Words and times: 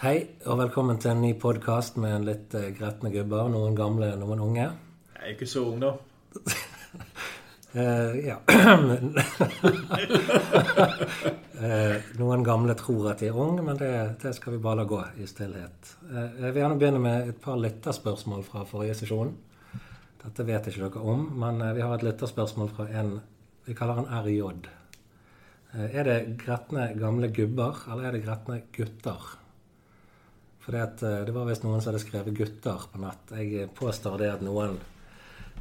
Hei, 0.00 0.22
og 0.48 0.56
velkommen 0.56 0.96
til 0.96 1.10
en 1.10 1.18
ny 1.20 1.34
podkast 1.36 1.98
med 2.00 2.22
litt 2.24 2.54
eh, 2.56 2.70
gretne 2.72 3.10
gubber. 3.12 3.50
Noen 3.52 3.74
gamle, 3.76 4.06
noen 4.16 4.40
unge. 4.40 4.62
Jeg 5.12 5.20
er 5.20 5.32
ikke 5.34 5.48
så 5.50 5.60
ung, 5.68 5.76
da. 5.82 5.90
uh, 7.74 8.14
ja. 8.30 8.38
uh, 11.60 11.98
noen 12.22 12.44
gamle 12.48 12.72
tror 12.80 13.10
at 13.10 13.20
de 13.20 13.28
er 13.28 13.36
unge, 13.44 13.60
men 13.66 13.76
det, 13.76 13.90
det 14.22 14.32
skal 14.38 14.54
vi 14.54 14.60
bare 14.64 14.78
la 14.78 14.86
gå 14.88 15.02
i 15.20 15.28
stillhet. 15.28 15.90
Uh, 16.06 16.16
jeg 16.46 16.46
vil 16.46 16.62
gjerne 16.62 16.78
begynne 16.80 17.02
med 17.04 17.28
et 17.34 17.42
par 17.44 17.60
lytterspørsmål 17.60 18.40
fra 18.48 18.64
forrige 18.70 18.96
sesjon. 19.02 19.34
Dette 20.24 20.48
vet 20.48 20.70
ikke 20.72 20.86
dere 20.86 21.04
om, 21.12 21.26
men 21.44 21.60
vi 21.76 21.84
har 21.84 21.92
et 21.98 22.06
lytterspørsmål 22.08 22.72
fra 22.72 22.88
en 23.02 23.18
vi 23.68 23.76
kaller 23.76 24.00
han 24.00 24.08
RJ. 24.24 24.48
Er 25.92 26.08
det 26.08 26.18
gretne 26.40 26.88
gamle 26.96 27.28
gubber, 27.28 27.84
eller 27.92 28.08
er 28.08 28.16
det 28.16 28.24
gretne 28.24 28.62
gutter? 28.72 29.36
For 30.60 30.76
det, 30.76 31.00
det 31.26 31.32
var 31.34 31.48
visst 31.48 31.64
noen 31.64 31.80
som 31.80 31.92
hadde 31.92 32.02
skrevet 32.02 32.36
'gutter' 32.36 32.88
på 32.92 33.00
nett. 33.00 33.32
Jeg 33.32 33.70
påstår 33.74 34.18
det 34.20 34.32
at 34.34 34.42
noen 34.44 34.76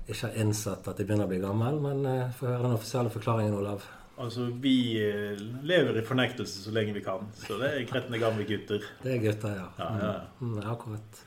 ikke 0.09 0.27
har 0.27 0.41
innsett 0.41 0.87
at 0.89 0.97
de 0.97 1.05
begynner 1.05 1.27
å 1.27 1.31
bli 1.31 1.39
gammel, 1.43 1.79
men 1.83 2.03
uh, 2.07 2.33
få 2.35 2.49
høre 2.49 2.65
den 2.65 2.75
offisielle 2.75 3.13
forklaringen, 3.13 3.55
Olav. 3.55 3.85
Altså, 4.19 4.49
Vi 4.59 4.99
eh, 4.99 5.39
lever 5.63 6.01
i 6.01 6.03
fornektelse 6.03 6.65
så 6.65 6.73
lenge 6.75 6.91
vi 6.97 7.03
kan. 7.05 7.29
Så 7.39 7.55
det 7.61 7.69
er 7.71 7.85
gretne 7.87 8.19
gamle 8.19 8.43
gutter. 8.43 8.83
Det 8.99 9.13
er 9.13 9.21
gutter, 9.23 9.53
ja. 9.55 9.67
Ja, 9.77 9.87
ja. 10.01 10.09
Mm, 10.41 10.57
mm, 10.57 10.65
akkurat. 10.73 11.21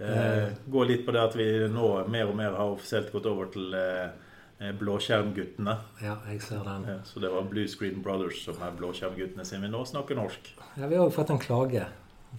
Det 0.00 0.56
går 0.66 0.88
litt 0.88 1.04
på 1.06 1.14
det 1.14 1.22
at 1.22 1.36
vi 1.38 1.46
nå 1.70 1.92
mer 2.10 2.32
og 2.32 2.34
mer 2.40 2.56
har 2.58 2.72
offisielt 2.74 3.12
gått 3.14 3.28
over 3.30 3.52
til 3.54 3.76
eh, 3.78 4.72
blåskjermguttene. 4.80 5.76
Ja, 6.02 6.16
jeg 6.32 6.42
ser 6.42 6.66
den. 6.66 6.88
Så 7.06 7.22
det 7.22 7.30
var 7.30 7.46
Blue 7.46 7.70
Screen 7.70 8.02
Brothers 8.02 8.42
som 8.42 8.58
er 8.58 8.74
blåskjermguttene, 8.74 9.46
siden 9.46 9.68
vi 9.68 9.70
nå 9.70 9.84
snakker 9.86 10.18
norsk. 10.18 10.50
Ja, 10.74 10.88
Vi 10.88 10.96
har 10.96 11.06
òg 11.06 11.14
fått 11.14 11.30
en 11.30 11.38
klage 11.38 11.86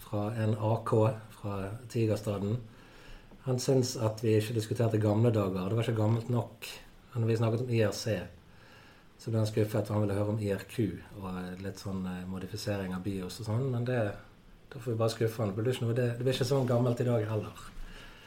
fra 0.01 0.27
en 0.43 0.55
AK 0.55 0.93
fra 1.37 1.57
Tigerstaden. 1.89 2.57
Han 3.43 3.59
syns 3.59 3.97
at 3.99 4.23
vi 4.23 4.37
ikke 4.39 4.55
diskuterte 4.55 5.01
gamle 5.01 5.33
dager. 5.35 5.67
Det 5.67 5.77
var 5.77 5.83
ikke 5.83 5.99
gammelt 5.99 6.29
nok. 6.31 6.69
Når 7.13 7.27
vi 7.27 7.35
snakket 7.37 7.65
om 7.65 7.73
IRC, 7.75 8.05
så 9.19 9.31
ble 9.31 9.41
han 9.41 9.49
skuffet, 9.49 9.85
for 9.85 9.95
han 9.95 10.05
ville 10.05 10.15
høre 10.17 10.33
om 10.33 10.39
IRQ 10.41 10.77
og 11.19 11.59
litt 11.63 11.83
sånn 11.83 12.01
eh, 12.09 12.23
modifisering 12.27 12.95
av 12.95 13.03
BIOS 13.05 13.41
og 13.43 13.49
sånn. 13.51 13.67
Men 13.75 13.85
det, 13.87 13.99
da 14.71 14.81
får 14.81 14.93
vi 14.93 14.97
bare 15.03 15.13
skuffe 15.13 15.43
han. 15.43 15.53
Det 15.53 15.59
blir 15.59 15.75
ikke, 15.75 15.93
det, 15.99 16.07
det 16.17 16.25
blir 16.25 16.35
ikke 16.35 16.49
sånn 16.49 16.67
gammelt 16.67 17.03
i 17.03 17.07
dag 17.07 17.27
heller. 17.29 17.69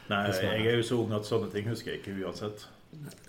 Nei, 0.07 0.23
jeg 0.31 0.63
er 0.63 0.79
jo 0.79 0.87
så 0.87 1.01
ung 1.03 1.11
at 1.17 1.27
sånne 1.27 1.51
ting 1.51 1.67
husker 1.67 1.91
jeg 1.91 1.99
ikke 1.99 2.15
uansett. 2.23 2.63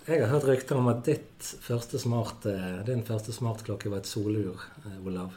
Jeg 0.07 0.21
har 0.21 0.31
hørt 0.31 0.47
rykter 0.47 0.79
om 0.79 0.87
at 0.93 1.03
ditt 1.05 1.49
første 1.65 1.99
smart, 1.99 2.45
eh, 2.47 2.79
din 2.87 3.03
første 3.05 3.35
smartklokke 3.35 3.91
var 3.91 4.05
et 4.05 4.09
solur, 4.09 4.63
eh, 4.85 4.97
Olav. 5.03 5.35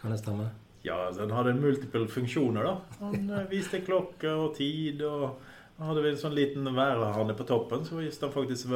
Kan 0.00 0.10
det 0.12 0.18
stemme? 0.24 0.50
Ja, 0.84 0.98
den 1.16 1.32
hadde 1.32 1.56
multiple 1.56 2.06
funksjoner, 2.12 2.66
da. 2.68 3.00
Han 3.00 3.30
eh, 3.30 3.48
viste 3.50 3.80
klokke 3.84 4.32
og 4.36 4.54
tid. 4.58 5.02
og 5.08 5.40
hadde 5.78 6.04
vi 6.04 6.10
en 6.12 6.18
sånn 6.20 6.36
liten 6.36 6.68
værhane 6.76 7.34
på 7.34 7.46
toppen, 7.48 7.82
så 7.86 7.98
viste 7.98 8.28
han 8.28 8.34
faktisk 8.34 8.70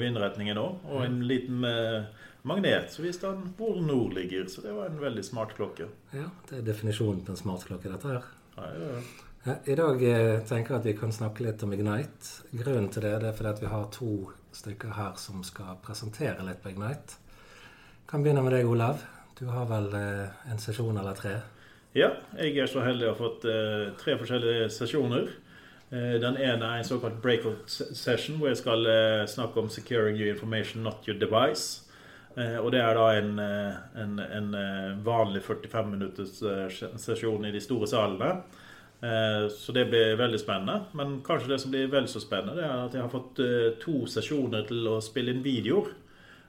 vindretningen 0.00 0.58
òg. 0.60 0.82
Og 0.90 1.04
en 1.06 1.22
liten 1.24 1.64
eh, 1.64 2.26
magnet, 2.48 2.90
så 2.92 3.04
viste 3.04 3.30
han 3.30 3.54
hvor 3.56 3.80
nord 3.80 4.16
ligger. 4.18 4.48
Så 4.52 4.64
det 4.64 4.74
var 4.76 4.90
en 4.90 5.00
veldig 5.00 5.24
smart 5.24 5.54
klokke. 5.56 5.88
Ja, 6.12 6.28
det 6.50 6.60
er 6.60 6.66
definisjonen 6.66 7.24
på 7.24 7.34
en 7.34 7.40
smart 7.40 7.64
klokke, 7.68 7.92
dette 7.92 8.10
her. 8.10 8.28
Ja, 8.56 8.68
ja, 8.68 8.90
ja. 8.98 9.56
I 9.66 9.74
dag 9.74 10.04
eh, 10.06 10.36
tenker 10.46 10.76
jeg 10.76 10.80
at 10.82 10.86
vi 10.86 10.98
kan 11.00 11.14
snakke 11.14 11.42
litt 11.46 11.62
om 11.66 11.72
Ignite. 11.74 12.52
Grunnen 12.52 12.92
til 12.92 13.06
det, 13.06 13.16
det 13.24 13.32
er 13.32 13.38
fordi 13.38 13.54
at 13.54 13.64
vi 13.64 13.72
har 13.72 13.88
to 13.94 14.12
stykker 14.54 14.94
her 14.94 15.16
som 15.18 15.42
skal 15.46 15.80
presentere 15.82 16.44
litt 16.46 16.60
på 16.62 16.70
Ignite. 16.74 17.18
Kan 18.06 18.22
begynne 18.22 18.44
med 18.44 18.54
deg, 18.54 18.68
Olav. 18.68 19.02
Du 19.42 19.48
har 19.50 19.64
vel 19.66 19.88
eh, 19.98 20.50
en 20.52 20.60
sesjon 20.62 20.98
eller 20.98 21.16
tre? 21.18 21.32
Ja, 21.98 22.12
jeg 22.38 22.60
er 22.62 22.68
så 22.70 22.84
heldig 22.84 23.08
å 23.08 23.10
ha 23.10 23.18
fått 23.18 23.46
eh, 23.50 23.88
tre 23.98 24.14
forskjellige 24.20 24.68
sesjoner. 24.70 25.32
Eh, 25.90 26.12
den 26.22 26.36
ene 26.38 26.68
er 26.68 26.78
en 26.78 26.86
såkalt 26.86 27.16
breakout 27.24 27.66
session, 27.66 28.36
hvor 28.38 28.52
jeg 28.52 28.60
skal 28.60 28.86
snakke 29.26 29.58
om 29.58 29.66
'securing 29.68 30.14
your 30.20 30.30
information, 30.30 30.84
not 30.86 31.08
your 31.08 31.18
device'. 31.18 31.88
Og 32.36 32.70
det 32.72 32.80
er 32.80 32.94
da 32.94 33.08
en, 33.12 33.38
en, 33.38 34.12
en 34.18 34.54
vanlig 35.04 35.42
45 35.42 35.90
minutters 35.90 36.38
sesjon 36.96 37.44
i 37.44 37.50
de 37.52 37.60
store 37.60 37.86
salene. 37.86 38.30
Så 39.52 39.74
det 39.76 39.84
blir 39.90 40.16
veldig 40.16 40.40
spennende. 40.40 40.86
Men 40.94 41.20
kanskje 41.20 41.50
det 41.50 41.60
som 41.60 41.70
blir 41.70 41.90
vel 41.92 42.08
så 42.08 42.22
spennende, 42.24 42.56
det 42.56 42.64
er 42.64 42.86
at 42.86 42.94
jeg 42.94 43.02
har 43.02 43.12
fått 43.12 43.42
to 43.84 44.06
sesjoner 44.06 44.64
til 44.64 44.88
å 44.88 44.96
spille 45.04 45.34
inn 45.34 45.44
videoer. 45.44 45.92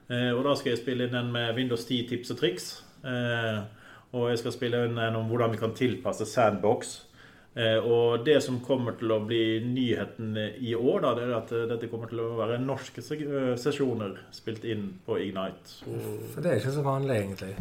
Og 0.08 0.42
da 0.44 0.52
skal 0.60 0.74
jeg 0.74 0.82
spille 0.82 1.06
inn 1.08 1.14
en 1.16 1.30
med 1.32 1.54
Windows 1.56 1.86
10 1.88 2.02
tips 2.10 2.34
og 2.34 2.36
triks. 2.36 2.66
Og 4.12 4.26
jeg 4.28 4.40
skal 4.42 4.52
spille 4.52 4.82
inn 4.84 4.98
en 5.00 5.16
om 5.16 5.30
hvordan 5.30 5.54
vi 5.54 5.60
kan 5.62 5.72
tilpasse 5.78 6.26
Sandbox 6.28 6.98
Eh, 7.54 7.78
og 7.78 8.24
det 8.26 8.40
som 8.42 8.56
kommer 8.66 8.96
til 8.98 9.12
å 9.14 9.20
bli 9.22 9.60
nyheten 9.62 10.34
i 10.58 10.72
år, 10.74 11.04
da, 11.04 11.12
det 11.14 11.26
er 11.26 11.34
at 11.36 11.52
eh, 11.54 11.66
dette 11.70 11.90
kommer 11.90 12.10
til 12.10 12.24
å 12.24 12.32
være 12.40 12.58
norske 12.58 13.02
eh, 13.14 13.52
sesjoner 13.60 14.16
spilt 14.34 14.64
inn 14.66 14.88
på 15.06 15.20
Ignite. 15.22 15.84
For 16.32 16.42
det 16.42 16.50
er 16.50 16.58
ikke 16.58 16.74
så 16.74 16.82
vanlig, 16.82 17.20
egentlig? 17.20 17.52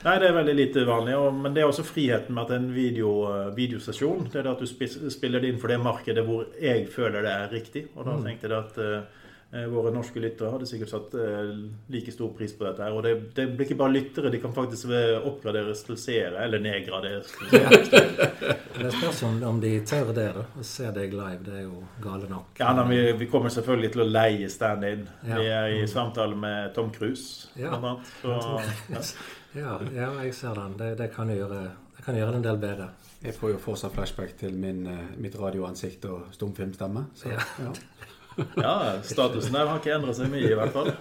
Nei, 0.00 0.16
det 0.20 0.28
er 0.28 0.36
veldig 0.36 0.56
lite 0.56 0.84
vanlig. 0.88 1.16
men 1.40 1.56
det 1.56 1.62
er 1.62 1.70
også 1.70 1.84
friheten 1.88 2.36
med 2.36 2.48
at 2.48 2.54
en 2.56 2.68
video, 2.72 3.10
videosesjon. 3.56 4.28
Det 4.32 4.40
er 4.40 4.46
det 4.46 4.54
at 4.54 4.60
du 4.64 5.10
spiller 5.12 5.40
det 5.40 5.52
inn 5.52 5.60
for 5.60 5.72
det 5.72 5.80
markedet 5.80 6.24
hvor 6.24 6.46
jeg 6.60 6.86
føler 6.92 7.24
det 7.24 7.32
er 7.32 7.52
riktig. 7.52 7.86
Og 7.96 8.08
da 8.08 8.16
mm. 8.16 8.24
tenkte 8.28 8.48
jeg 8.48 8.56
at 8.60 8.80
Eh, 8.80 9.19
våre 9.50 9.90
norske 9.90 10.20
lyttere 10.22 10.52
hadde 10.52 10.66
sikkert 10.70 10.92
satt 10.92 11.14
eh, 11.18 11.48
like 11.90 12.12
stor 12.14 12.28
pris 12.38 12.52
på 12.54 12.62
dette. 12.68 12.84
her, 12.84 12.94
Og 12.94 13.02
det, 13.02 13.14
det, 13.34 13.48
blir 13.50 13.66
ikke 13.66 13.78
bare 13.80 13.94
lyttere, 13.96 14.30
de 14.30 14.38
kan 14.38 14.52
faktisk 14.54 14.92
oppgraderes 15.26 15.82
til 15.88 15.98
seere, 15.98 16.44
eller 16.44 16.62
nedgraderes. 16.62 17.32
det 17.50 18.92
spørs 18.94 19.22
om, 19.26 19.40
om 19.50 19.58
de 19.60 19.72
tør 19.82 20.12
det, 20.14 20.28
da. 20.36 20.44
Å 20.54 20.66
se 20.66 20.92
deg 20.94 21.16
live, 21.18 21.40
det 21.48 21.56
er 21.58 21.64
jo 21.64 21.82
gale 22.04 22.30
nok. 22.30 22.54
Ja, 22.62 22.70
da, 22.78 22.86
vi, 22.86 23.00
vi, 23.18 23.28
kommer 23.32 23.50
selvfølgelig 23.50 23.90
til 23.96 24.04
å 24.04 24.08
leie 24.12 24.52
stand-in. 24.54 25.02
Ja. 25.26 25.42
Vi 25.42 25.50
er 25.56 25.74
i 25.80 25.82
samtale 25.90 26.38
med 26.38 26.70
Tom 26.78 26.94
Cruise, 26.94 27.50
ja. 27.58 27.74
blant 27.74 27.90
annet. 27.90 28.14
Så, 29.02 29.18
ja. 29.58 29.74
ja. 29.96 30.12
jeg 30.28 30.34
ser 30.38 30.62
den. 30.62 30.78
Det, 30.78 30.92
det, 31.02 31.10
kan 31.16 31.34
gjøre, 31.34 31.64
det 31.98 32.06
kan 32.06 32.14
gjøre 32.14 32.36
det 32.36 32.42
en 32.44 32.46
del 32.46 32.62
bedre. 32.68 32.92
Jeg 33.20 33.34
får 33.36 33.56
jo 33.56 33.58
fortsatt 33.66 33.98
flashback 33.98 34.38
til 34.38 34.54
min, 34.56 34.86
eh, 34.88 35.10
mitt 35.18 35.34
radioansikt 35.36 36.06
og 36.08 36.30
stumfilmstemme. 36.38 37.08
Så, 37.18 37.34
ja 37.34 37.74
ja, 38.66 38.76
statusen 39.02 39.56
der 39.56 39.66
har 39.70 39.80
ikke 39.80 39.96
endret 39.96 40.18
seg 40.18 40.30
mye, 40.32 40.50
i 40.50 40.58
hvert 40.58 40.76
fall. 40.76 40.92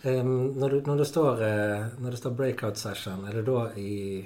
Um, 0.00 0.52
når, 0.56 0.68
du, 0.68 0.82
når, 0.86 1.02
det 1.02 1.06
står, 1.10 1.42
eh, 1.44 1.86
når, 2.00 2.10
det 2.10 2.20
står, 2.22 2.36
breakout 2.36 2.78
session, 2.80 3.24
er 3.28 3.36
det 3.36 3.46
da 3.48 3.66
i 3.76 4.24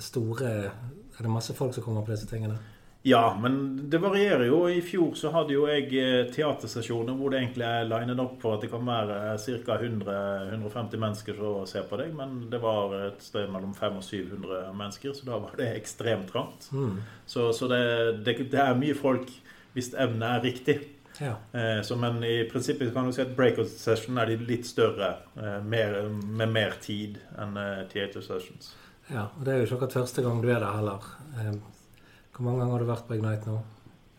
store 0.00 0.50
Er 0.50 1.26
det 1.26 1.32
masse 1.32 1.52
folk 1.52 1.74
som 1.76 1.84
kommer 1.84 2.06
på 2.06 2.14
disse 2.14 2.28
tingene? 2.30 2.56
Ja, 3.02 3.38
men 3.42 3.80
det 3.90 3.98
varierer 3.98 4.44
jo. 4.44 4.68
I 4.68 4.82
fjor 4.84 5.14
så 5.16 5.30
hadde 5.32 5.54
jo 5.54 5.62
jeg 5.70 5.86
eh, 5.96 6.26
teatersesjoner 6.34 7.16
hvor 7.16 7.32
det 7.32 7.38
egentlig 7.40 7.64
er 7.64 7.86
linet 7.88 8.20
opp 8.20 8.34
for 8.42 8.56
at 8.56 8.64
det 8.64 8.68
kan 8.72 8.84
være 8.84 9.38
ca. 9.40 9.76
100-150 9.80 11.00
mennesker 11.00 11.38
som 11.38 11.62
ser 11.68 11.86
på 11.88 11.96
deg. 12.00 12.12
Men 12.16 12.50
det 12.52 12.60
var 12.60 12.92
et 13.06 13.24
sted 13.24 13.48
mellom 13.52 13.72
500 13.72 14.02
og 14.02 14.04
700 14.04 14.74
mennesker, 14.76 15.14
så 15.16 15.30
da 15.30 15.40
var 15.40 15.56
det 15.56 15.70
ekstremt 15.78 16.28
trangt. 16.32 16.68
Mm. 16.76 17.00
Så, 17.24 17.48
så 17.56 17.70
det, 17.72 17.80
det, 18.26 18.36
det, 18.52 18.60
er 18.60 18.76
mye 18.76 18.98
folk 18.98 19.32
hvis 19.74 19.92
emnet 19.94 20.28
er 20.30 20.44
riktig. 20.48 20.78
Ja. 21.20 21.34
Eh, 21.52 21.82
så, 21.82 21.96
men 21.96 22.24
i 22.24 22.44
prinsippet 22.52 22.94
kan 22.94 23.06
du 23.06 23.12
si 23.12 23.22
at 23.22 23.34
breakout 23.36 23.68
session 23.68 24.18
er 24.20 24.30
de 24.30 24.38
litt 24.48 24.68
større, 24.68 25.10
eh, 25.36 25.58
mer, 25.60 25.98
med 26.24 26.52
mer 26.52 26.78
tid 26.80 27.18
enn 27.38 27.58
eh, 27.60 27.82
theater 27.92 28.24
sessions. 28.24 28.72
Ja, 29.10 29.26
og 29.26 29.44
det 29.44 29.52
er 29.52 29.60
jo 29.60 29.66
ikke 29.68 29.80
akkurat 29.80 29.98
første 30.00 30.24
gang 30.24 30.40
du 30.40 30.48
er 30.48 30.62
der 30.62 30.78
heller. 30.78 31.04
Hvor 32.32 32.46
mange 32.46 32.62
ganger 32.62 32.72
har 32.72 32.84
du 32.84 32.88
vært 32.88 33.08
på 33.08 33.18
Ignite 33.18 33.52
nå? 33.52 33.58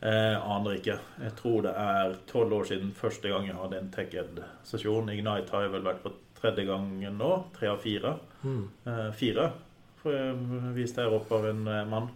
Jeg 0.02 0.38
aner 0.42 0.76
ikke. 0.78 0.98
Jeg 1.22 1.34
tror 1.38 1.60
det 1.66 1.72
er 1.78 2.16
tolv 2.30 2.56
år 2.58 2.68
siden 2.70 2.92
første 2.98 3.30
gang 3.32 3.46
jeg 3.48 3.58
hadde 3.58 3.80
en 3.80 3.92
TechEd-sesjon. 3.94 5.12
Ignite 5.14 5.54
har 5.54 5.66
jeg 5.66 5.74
vel 5.76 5.86
vært 5.86 6.02
på 6.04 6.12
tredje 6.40 6.66
gangen 6.68 7.20
nå. 7.22 7.30
Tre 7.56 7.70
av 7.70 7.82
fire. 7.82 8.16
Mm. 8.42 8.64
Fire, 9.14 9.46
for 10.02 10.18
jeg 10.18 10.74
viste 10.76 11.06
her 11.06 11.14
opp 11.14 11.30
av 11.38 11.46
en 11.54 11.62
mann. 11.94 12.10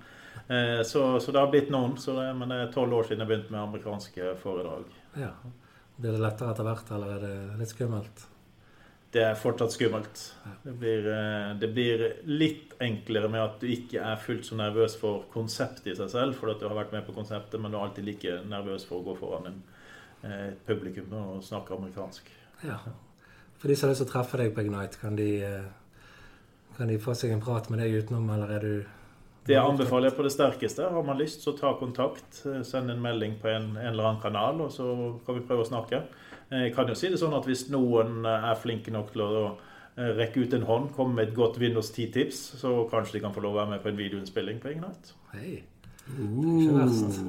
Eh, 0.48 0.84
så, 0.84 1.20
så, 1.20 1.32
det 1.32 1.40
har 1.40 1.52
blitt 1.52 1.72
noen. 1.74 1.96
Det, 1.98 2.30
men 2.38 2.52
det 2.52 2.62
er 2.62 2.72
tolv 2.74 2.94
år 3.00 3.10
siden 3.10 3.24
jeg 3.24 3.32
begynte 3.32 3.54
med 3.56 3.64
amerikanske 3.64 4.36
foredrag. 4.42 4.88
Ja. 5.18 5.34
Blir 5.96 6.12
det 6.12 6.22
lettere 6.22 6.52
etter 6.52 6.68
hvert, 6.68 6.90
eller 6.92 7.14
er 7.16 7.22
det 7.24 7.60
litt 7.62 7.72
skummelt? 7.72 8.26
Det 9.16 9.22
er 9.24 9.38
fortsatt 9.40 9.72
skummelt. 9.72 10.22
Det 10.66 10.74
blir, 10.76 11.08
eh, 11.08 11.54
det 11.60 11.70
blir, 11.72 12.04
litt 12.28 12.76
enklere 12.84 13.30
med 13.32 13.42
at 13.42 13.62
du 13.62 13.70
ikke 13.72 14.04
er 14.04 14.20
fullt 14.20 14.46
så 14.50 14.58
nervøs 14.60 14.98
for 15.00 15.24
konseptet 15.32 15.94
i 15.94 15.96
seg 15.96 16.12
selv, 16.12 16.36
for 16.36 16.52
at 16.52 16.60
du 16.60 16.68
har 16.68 16.76
vært 16.76 16.92
med 16.92 17.06
på 17.08 17.16
konseptet, 17.16 17.56
men 17.62 17.72
du 17.72 17.80
er 17.80 17.88
alltid 17.88 18.06
like 18.10 18.42
nervøs 18.52 18.86
for 18.90 19.00
å 19.00 19.08
gå 19.08 19.16
foran 19.22 19.48
en, 19.54 19.64
eh, 20.26 20.50
et 20.50 20.66
publikum 20.68 21.16
og 21.16 21.42
snakke 21.48 21.74
amerikansk. 21.78 22.30
Ja. 22.68 22.82
For 23.56 23.72
de 23.72 23.76
som 23.76 23.88
har 23.88 23.96
lyst 23.96 24.04
til 24.04 24.10
å 24.10 24.14
treffe 24.14 24.38
deg 24.38 24.54
på 24.54 24.66
Ignite, 24.66 25.00
kan 25.00 25.16
de, 25.16 25.32
kan 26.76 26.92
de 26.92 27.00
få 27.00 27.16
seg 27.16 27.32
en 27.32 27.42
prat 27.42 27.70
med 27.70 27.80
deg 27.80 28.04
utenom, 28.04 28.30
eller 28.36 28.52
er 28.52 28.60
du 28.60 28.86
det 29.46 29.58
anbefaler 29.62 30.10
jeg 30.10 30.18
på 30.18 30.26
det 30.26 30.34
sterkeste. 30.34 30.88
Har 30.90 31.06
man 31.06 31.20
lyst, 31.22 31.44
så 31.46 31.54
ta 31.58 31.76
kontakt. 31.78 32.42
Send 32.66 32.90
en 32.92 33.02
melding 33.04 33.38
på 33.42 33.52
en, 33.52 33.76
en, 33.76 33.92
eller 33.92 34.10
annen 34.10 34.24
kanal, 34.24 34.64
og 34.66 34.72
så 34.74 34.88
kan 35.26 35.38
vi 35.38 35.46
prøve 35.46 35.66
å 35.66 35.70
snakke. 35.70 36.02
Eh, 36.50 36.68
jeg 36.68 36.74
kan 36.78 36.90
jo 36.90 36.98
si 36.98 37.12
det 37.14 37.22
sånn 37.22 37.36
at 37.38 37.46
hvis 37.46 37.68
noen 37.74 38.26
eh, 38.26 38.50
er 38.52 38.58
flinke 38.62 38.94
nok 38.96 39.14
til 39.14 39.26
å 39.26 39.34
eh, 39.46 40.12
rekke 40.18 40.46
ut 40.46 40.58
en 40.58 40.66
hånd, 40.66 40.90
komme 40.98 41.20
med 41.20 41.30
et 41.30 41.38
godt 41.38 41.60
Windows 41.62 41.92
10-tips, 41.94 42.42
så 42.62 42.74
kanskje 42.90 43.20
de 43.20 43.26
kan 43.28 43.36
få 43.36 43.46
lov 43.46 43.54
å 43.54 43.62
være 43.62 43.76
med 43.76 43.86
på 43.86 43.94
en 43.94 44.02
videoinnspilling 44.02 44.64
på 44.64 44.74
Ignite. 44.74 45.14
Hei. 45.36 45.60
Ikke 46.06 46.74
verst. 46.80 47.22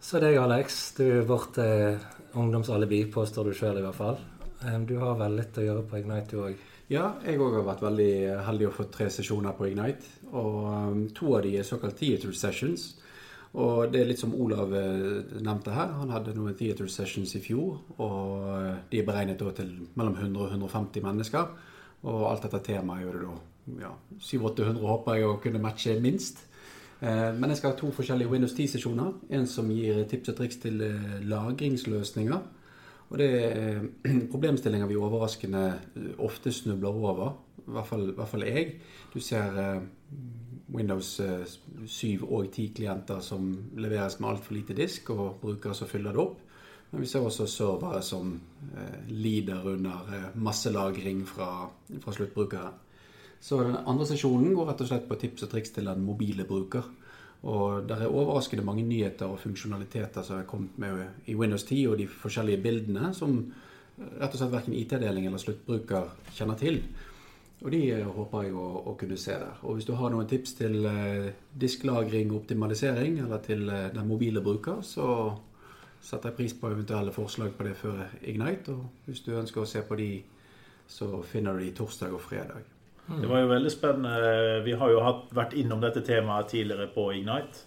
Så 0.00 0.20
deg, 0.22 0.36
Alex. 0.40 0.80
Du 0.96 1.04
er 1.10 1.28
vårt 1.28 1.60
eh, 1.60 2.00
ungdomsalibi, 2.38 3.04
påstår 3.12 3.50
du 3.50 3.56
sjøl 3.56 3.80
i 3.80 3.84
hvert 3.84 4.00
fall. 4.00 4.20
Um, 4.64 4.84
Du 4.88 4.96
har 5.02 5.16
vel 5.20 5.38
litt 5.38 5.58
å 5.58 5.64
gjøre 5.64 5.84
på 5.90 6.00
Ignite, 6.00 6.32
du 6.32 6.44
òg? 6.48 6.68
Ja, 6.88 7.18
jeg 7.20 7.36
òg 7.36 7.52
har 7.52 7.66
vært 7.66 7.82
veldig 7.84 8.12
heldig 8.46 8.66
å 8.70 8.72
få 8.72 8.86
tre 8.88 9.10
sesjoner 9.12 9.52
på 9.56 9.66
Ignite. 9.68 10.08
Og 10.32 10.62
um, 10.72 11.02
to 11.12 11.34
av 11.36 11.42
de 11.44 11.58
er 11.60 11.66
såkalt 11.68 11.98
theater 12.00 12.32
sessions. 12.32 12.94
Og 13.60 13.92
det 13.92 14.00
er 14.00 14.08
litt 14.08 14.20
som 14.20 14.32
Olav 14.36 14.72
eh, 14.76 15.36
nevnte 15.44 15.72
her. 15.72 15.92
Han 16.00 16.12
hadde 16.12 16.32
noen 16.36 16.56
theater 16.56 16.88
sessions 16.92 17.34
i 17.36 17.42
fjor. 17.44 17.76
Og 18.00 18.48
eh, 18.54 18.72
de 18.88 19.02
er 19.02 19.06
beregnet 19.08 19.44
til 19.56 19.70
mellom 20.00 20.16
100 20.16 20.40
og 20.40 20.56
150 20.56 21.04
mennesker. 21.04 21.54
Og 22.08 22.26
alt 22.30 22.44
dette 22.46 22.64
temaet 22.70 23.04
gjør 23.04 23.18
det 23.18 23.24
da 23.26 23.84
ja, 23.84 23.92
700-800 24.24 24.84
håper 24.88 25.18
jeg 25.18 25.28
å 25.28 25.38
kunne 25.44 25.60
matche 25.60 25.96
minst. 26.00 26.40
Eh, 27.00 27.34
Men 27.36 27.52
jeg 27.52 27.60
skal 27.60 27.74
ha 27.74 27.80
to 27.82 27.92
forskjellige 27.92 28.32
Windows 28.32 28.56
10-sesjoner. 28.56 29.12
En 29.28 29.44
som 29.44 29.68
gir 29.76 30.06
tips 30.08 30.32
og 30.32 30.40
triks 30.40 30.64
til 30.64 30.80
lagringsløsninger. 31.28 32.48
Og 33.08 33.20
det 33.20 33.28
er 33.44 33.86
problemstillinger 34.32 34.90
vi 34.90 34.98
overraskende 35.00 35.64
eh, 35.96 36.10
ofte 36.24 36.52
snubler 36.52 36.88
over. 36.92 37.36
I 37.68 37.70
hvert 37.76 37.88
fall, 37.88 38.10
hvert 38.16 38.30
fall 38.30 38.46
jeg. 38.48 38.74
Du 39.14 39.20
ser 39.24 39.56
eh, 39.62 39.80
Windows 40.74 41.14
eh, 41.24 41.46
7 41.86 42.26
og 42.28 42.50
10-klienter 42.52 43.22
som 43.24 43.48
leveres 43.80 44.18
med 44.20 44.34
altfor 44.34 44.58
lite 44.58 44.76
disk, 44.76 45.10
og 45.14 45.40
brukere 45.42 45.76
som 45.76 45.88
fyller 45.88 46.16
det 46.16 46.24
opp. 46.24 46.44
Men 46.90 47.04
vi 47.04 47.08
ser 47.08 47.24
også 47.24 47.46
servere 47.48 48.02
som 48.04 48.32
eh, 48.72 49.00
lider 49.12 49.64
under 49.68 50.12
eh, 50.12 50.28
masselagring 50.40 51.24
fra, 51.28 51.68
fra 52.00 52.14
sluttbrukere. 52.16 52.70
Så 53.40 53.60
den 53.62 53.76
andre 53.86 54.06
sesjonen 54.08 54.54
går 54.56 54.72
rett 54.72 54.80
og 54.82 54.88
slett 54.90 55.08
på 55.08 55.18
tips 55.20 55.46
og 55.46 55.52
triks 55.52 55.72
til 55.74 55.88
den 55.88 56.02
mobile 56.04 56.44
bruker. 56.48 56.88
Og 57.46 57.84
det 57.86 57.94
er 57.94 58.10
overraskende 58.10 58.64
mange 58.66 58.82
nyheter 58.82 59.30
og 59.30 59.38
funksjonaliteter 59.38 60.24
som 60.26 60.40
er 60.40 60.48
kommet 60.48 60.78
med 60.78 61.04
i 61.30 61.36
Windows 61.38 61.62
10 61.62 61.84
og 61.92 61.98
de 62.00 62.08
forskjellige 62.10 62.62
bildene, 62.62 63.12
som 63.14 63.36
rett 63.98 64.32
og 64.32 64.40
slett 64.40 64.54
verken 64.54 64.74
IT-deling 64.74 65.26
eller 65.26 65.42
sluttbruker 65.42 66.10
kjenner 66.34 66.58
til. 66.58 66.80
Og 67.58 67.72
de 67.74 67.80
eh, 67.90 68.06
håper 68.06 68.46
jeg 68.46 68.54
å, 68.54 68.66
å 68.90 68.94
kunne 68.98 69.18
se 69.18 69.34
der. 69.34 69.58
Og 69.66 69.78
hvis 69.78 69.88
du 69.88 69.94
har 69.98 70.12
noen 70.14 70.28
tips 70.30 70.54
til 70.60 70.86
eh, 70.86 71.30
disklagring 71.58 72.30
og 72.30 72.44
optimalisering, 72.44 73.18
eller 73.24 73.42
til 73.42 73.66
eh, 73.74 73.88
den 73.94 74.06
mobile 74.06 74.42
bruker, 74.44 74.82
så 74.86 75.08
setter 75.98 76.30
jeg 76.30 76.38
pris 76.38 76.54
på 76.54 76.70
eventuelle 76.70 77.14
forslag 77.14 77.56
på 77.58 77.66
det 77.66 77.74
før 77.78 78.04
Ignite. 78.22 78.76
Og 78.76 79.08
hvis 79.08 79.24
du 79.26 79.32
ønsker 79.34 79.64
å 79.64 79.70
se 79.70 79.82
på 79.82 79.98
de, 79.98 80.12
så 80.88 81.10
finner 81.26 81.58
du 81.58 81.66
de 81.66 81.74
torsdag 81.74 82.14
og 82.14 82.22
fredag. 82.22 82.77
Det 83.08 83.28
var 83.30 83.40
jo 83.40 83.48
veldig 83.54 83.72
spennende. 83.72 84.60
Vi 84.66 84.76
har 84.76 84.92
jo 84.92 85.00
hatt, 85.04 85.30
vært 85.36 85.56
innom 85.56 85.80
dette 85.80 86.02
temaet 86.04 86.50
tidligere 86.52 86.90
på 86.92 87.08
Ignite. 87.16 87.64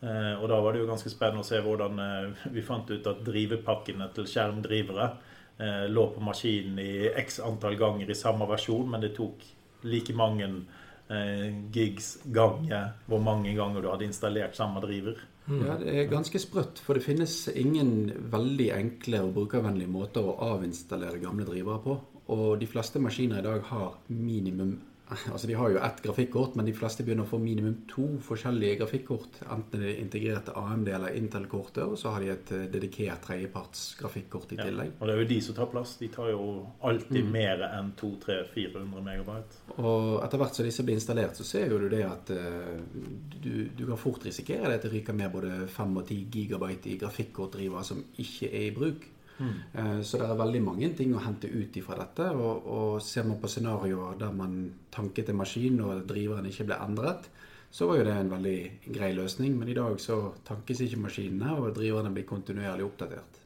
Eh, 0.00 0.32
og 0.40 0.48
da 0.50 0.58
var 0.64 0.72
det 0.72 0.80
jo 0.82 0.88
ganske 0.88 1.12
spennende 1.12 1.44
å 1.44 1.46
se 1.46 1.60
hvordan 1.62 1.98
eh, 2.00 2.44
vi 2.54 2.64
fant 2.64 2.88
ut 2.90 3.06
at 3.06 3.20
drivepakkene 3.26 4.08
til 4.16 4.28
skjermdrivere 4.30 5.08
eh, 5.60 5.86
lå 5.92 6.06
på 6.14 6.22
maskinen 6.24 6.80
i 6.80 7.10
x 7.20 7.36
antall 7.44 7.76
ganger 7.80 8.08
i 8.08 8.16
samme 8.16 8.48
versjon, 8.48 8.88
men 8.90 9.04
det 9.04 9.12
tok 9.18 9.44
like 9.84 10.16
mange 10.16 10.48
eh, 10.48 11.50
gigs 11.72 12.14
ganger 12.32 12.94
hvor 13.10 13.20
mange 13.24 13.52
ganger 13.58 13.84
du 13.84 13.90
hadde 13.92 14.08
installert 14.08 14.56
samme 14.56 14.80
driver. 14.84 15.20
Ja, 15.50 15.76
Det 15.80 15.92
er 15.92 16.10
ganske 16.10 16.38
sprøtt, 16.38 16.78
for 16.78 16.94
det 16.94 17.04
finnes 17.04 17.34
ingen 17.52 18.10
veldig 18.32 18.70
enkle 18.76 19.24
og 19.26 19.34
brukervennlige 19.36 19.90
måter 19.90 20.24
å 20.24 20.36
avinstallere 20.54 21.20
gamle 21.22 21.46
drivere 21.48 21.80
på. 21.84 21.96
Og 22.30 22.60
de 22.60 22.66
fleste 22.70 23.02
maskiner 23.02 23.40
i 23.42 23.46
dag 23.46 23.64
har 23.72 23.98
minimum 24.08 24.78
Altså 25.32 25.48
De 25.50 25.54
har 25.58 25.72
jo 25.72 25.78
ett 25.82 26.02
grafikkort, 26.04 26.54
men 26.54 26.66
de 26.68 26.72
fleste 26.76 27.02
begynner 27.02 27.26
å 27.26 27.30
få 27.32 27.40
minimum 27.42 27.80
to 27.90 28.04
forskjellige 28.22 28.76
grafikkort. 28.78 29.40
Enten 29.50 29.82
det 29.82 29.88
er 29.90 30.02
integrerte 30.04 30.54
AMD 30.54 30.86
eller 30.94 31.16
Intel-kortet, 31.18 31.82
og 31.82 31.98
så 31.98 32.12
har 32.14 32.22
de 32.22 32.30
et 32.30 32.52
eh, 32.54 32.68
dedikert 32.70 33.24
tredjeparts 33.26 33.96
grafikkort 33.98 34.52
i 34.54 34.60
Ja. 34.60 34.68
tillegg. 34.68 34.92
Og 35.00 35.08
det 35.10 35.16
er 35.16 35.22
jo 35.24 35.28
de 35.32 35.40
som 35.42 35.56
tar 35.58 35.70
plass. 35.72 35.96
De 35.98 36.08
tar 36.14 36.30
jo 36.30 36.46
alltid 36.86 37.26
mer 37.26 37.64
enn 37.72 37.90
200-400 37.98 39.02
megabyte. 39.10 39.60
Og 39.82 40.22
etter 40.22 40.38
hvert 40.44 40.54
som 40.54 40.68
disse 40.70 40.86
blir 40.86 41.00
installert, 41.00 41.34
så 41.36 41.44
ser 41.44 41.74
jo 41.74 41.82
du 41.82 41.88
det 41.90 42.04
at 42.06 42.30
eh, 42.30 42.78
du, 43.42 43.52
du 43.76 43.86
kan 43.90 43.98
fort 43.98 44.24
risikere 44.30 44.68
det 44.70 44.78
at 44.78 44.86
det 44.86 44.94
ryker 44.94 45.16
med 45.18 45.32
både 45.34 45.66
5 45.66 45.96
og 45.96 46.06
10 46.06 46.20
gigabyte 46.30 46.86
i 46.94 47.00
grafikkortdriver 47.02 47.82
som 47.82 48.04
ikke 48.14 48.46
er 48.52 48.68
i 48.70 48.76
bruk. 48.78 49.10
Eh, 49.40 50.00
Så 50.02 50.18
det 50.18 50.26
er 50.28 50.36
veldig 50.36 50.62
mange 50.64 50.88
ting 50.96 51.14
å 51.14 51.22
hente 51.24 51.48
ut 51.48 51.76
ifra 51.76 51.96
dette. 51.98 52.30
Og, 52.36 52.66
og 52.66 53.02
ser 53.02 53.24
man 53.24 53.40
på 53.40 53.48
scenarioer 53.48 54.18
der 54.18 54.32
man 54.32 54.72
tanket 54.92 55.28
en 55.30 55.36
maskin 55.40 55.80
og 55.80 56.06
driveren 56.08 56.46
ikke 56.50 56.66
ble 56.70 56.76
endret, 56.86 57.28
så 57.70 57.86
var 57.86 58.00
jo 58.00 58.04
det 58.04 58.16
en 58.18 58.30
veldig 58.30 58.58
grei 58.92 59.12
løsning. 59.14 59.56
Men 59.58 59.68
i 59.68 59.74
dag 59.78 60.00
så 60.02 60.32
tankes 60.44 60.80
ikke 60.84 61.00
maskinene, 61.06 61.54
og 61.58 61.74
driverne 61.76 62.12
blir 62.12 62.26
kontinuerlig 62.28 62.84
oppdatert. 62.88 63.40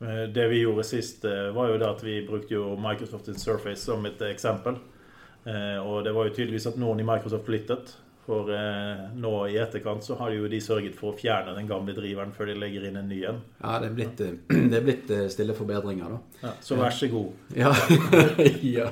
Eh, 0.00 0.26
Det 0.32 0.48
vi 0.50 0.62
gjorde 0.64 0.84
sist, 0.84 1.24
eh, 1.24 1.50
var 1.52 1.68
jo 1.68 1.78
det 1.78 1.88
at 1.88 2.02
vi 2.02 2.26
brukte 2.26 2.54
jo 2.54 2.76
Microsoft 2.76 3.30
Surface 3.38 3.82
som 3.84 4.04
et 4.06 4.18
eksempel. 4.18 4.78
Og 5.46 6.02
det 6.02 6.12
var 6.12 6.26
jo 6.26 6.34
tydeligvis 6.34 6.66
at 6.66 6.76
noen 6.76 6.98
i 6.98 7.04
Microsoft 7.06 7.44
flyttet. 7.46 7.92
For 8.26 8.50
eh, 8.50 9.02
nå 9.14 9.32
i 9.46 9.58
etterkant 9.62 10.02
så 10.02 10.16
har 10.18 10.32
jo 10.34 10.48
de 10.50 10.58
sørget 10.62 10.96
for 10.98 11.12
å 11.12 11.18
fjerne 11.18 11.54
den 11.54 11.68
gamle 11.70 11.94
driveren 11.94 12.32
før 12.34 12.50
de 12.50 12.56
legger 12.58 12.88
inn 12.88 12.98
en 12.98 13.06
ny 13.06 13.20
en. 13.30 13.38
Ja, 13.60 13.76
det 13.82 13.92
er 13.92 13.94
blitt, 13.94 14.22
eh, 14.24 14.32
det 14.72 14.80
er 14.80 14.86
blitt 14.86 15.12
eh, 15.14 15.26
stille 15.30 15.54
forbedringer, 15.54 16.16
da. 16.16 16.40
Ja, 16.42 16.54
så 16.66 16.80
vær 16.80 16.94
så 16.94 17.10
god. 17.12 17.36
Ja. 17.62 17.70
ja. 18.76 18.88